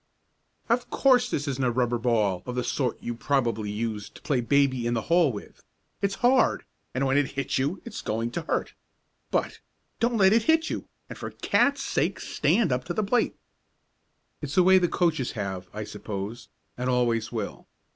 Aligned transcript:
"Of 0.67 0.89
course 0.89 1.29
this 1.29 1.47
isn't 1.47 1.63
a 1.63 1.69
rubber 1.69 1.99
ball, 1.99 2.41
of 2.47 2.55
the 2.55 2.63
sort 2.63 2.97
you 3.03 3.13
probably 3.13 3.69
used 3.69 4.15
to 4.15 4.21
play 4.23 4.41
baby 4.41 4.87
in 4.87 4.95
the 4.95 5.03
hole 5.13 5.31
with 5.31 5.61
it's 6.01 6.15
hard, 6.25 6.65
and 6.95 7.05
when 7.05 7.17
it 7.19 7.33
hits 7.33 7.59
you 7.59 7.83
it's 7.85 8.01
going 8.01 8.31
to 8.31 8.41
hurt. 8.41 8.73
But 9.29 9.59
don't 9.99 10.17
let 10.17 10.33
it 10.33 10.45
hit 10.45 10.71
you, 10.71 10.87
and 11.07 11.19
for 11.19 11.29
cats' 11.29 11.83
sake 11.83 12.19
stand 12.19 12.71
up 12.71 12.83
to 12.85 12.95
the 12.95 13.03
plate!" 13.03 13.35
It's 14.41 14.57
a 14.57 14.63
way 14.63 14.79
coaches 14.87 15.33
have, 15.33 15.69
I 15.71 15.83
suppose, 15.83 16.49
and 16.77 16.89
always 16.89 17.31
will. 17.31 17.67